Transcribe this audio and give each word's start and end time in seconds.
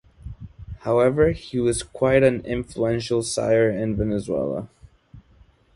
However 0.79 1.29
he 1.29 1.59
was 1.59 1.83
quite 1.83 2.23
an 2.23 2.41
influential 2.43 3.21
sire 3.21 3.69
in 3.69 3.95
Venezuela. 3.95 4.67